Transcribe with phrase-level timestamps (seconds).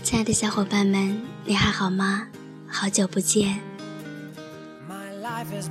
[0.00, 2.26] 亲爱的小伙伴们，你还好吗？
[2.68, 3.60] 好久不见。
[4.88, 5.68] My life is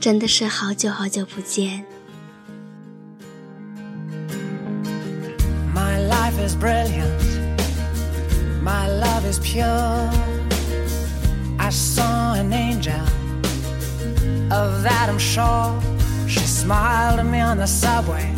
[0.00, 1.84] 真的是好久好久不见。
[5.74, 7.20] My life is brilliant.
[8.62, 10.10] My love is pure.
[11.58, 12.94] I saw an angel.
[14.50, 15.78] Of that I'm sure.
[16.26, 18.32] She smiled at me on the subway.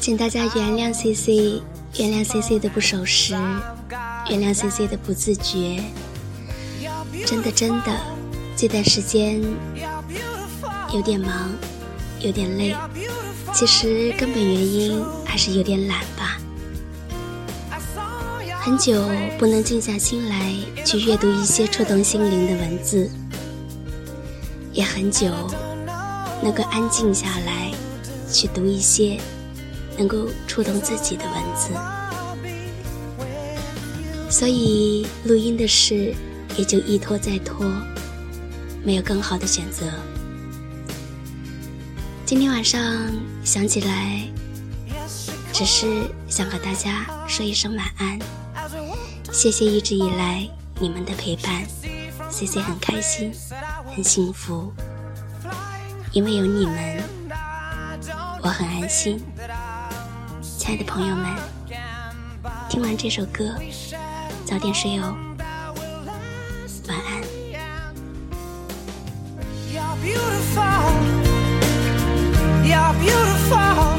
[0.00, 1.62] 请大家原谅 CC，
[1.98, 3.34] 原谅 CC 的不守时，
[4.28, 5.82] 原谅 CC 的不自觉。
[7.26, 8.00] 真的真的，
[8.56, 9.40] 这段时间
[10.92, 11.52] 有点忙，
[12.18, 12.74] 有点累。
[13.52, 16.38] 其实根本原因还是有点懒吧。
[18.58, 19.08] 很久
[19.38, 20.52] 不能静下心来
[20.84, 23.10] 去阅读一些触动心灵的文字，
[24.72, 25.28] 也很久
[26.42, 27.70] 能够安静下来
[28.30, 29.18] 去读一些
[29.98, 31.70] 能够触动自己的文字。
[34.30, 36.14] 所以录音的事。
[36.56, 37.64] 也就一拖再拖，
[38.84, 39.86] 没有更好的选择。
[42.26, 42.82] 今天晚上
[43.44, 44.26] 想起来，
[45.52, 45.86] 只是
[46.28, 48.18] 想和大家说一声晚安，
[49.32, 50.46] 谢谢一直以来
[50.80, 51.64] 你们的陪伴
[52.30, 53.32] ，C C 很开心，
[53.94, 54.72] 很幸福，
[56.12, 57.02] 因为有你们，
[58.42, 59.24] 我很安心。
[60.42, 61.24] 亲爱的朋友们，
[62.68, 63.54] 听完这首歌，
[64.44, 65.16] 早点睡哦。
[73.00, 73.98] beautiful.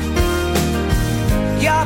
[1.61, 1.85] You're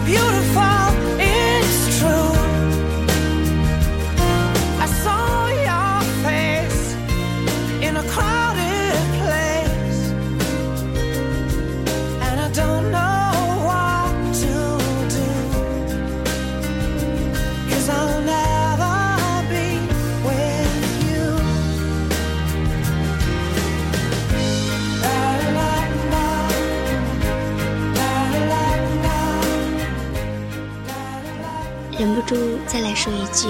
[31.98, 32.36] 忍不住
[32.68, 33.48] 再来说一句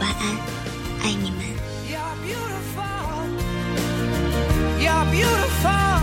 [0.00, 0.36] 晚安，
[1.02, 1.40] 爱你们。
[4.80, 6.00] You're beautiful.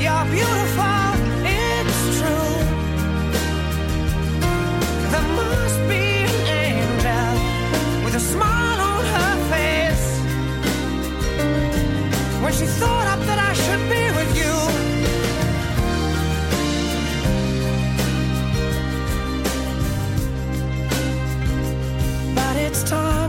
[0.00, 0.97] You're beautiful.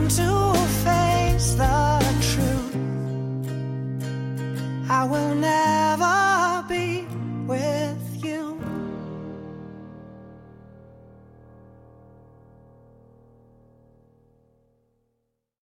[0.10, 0.54] To
[0.84, 2.76] face the truth.
[4.90, 5.69] I will never.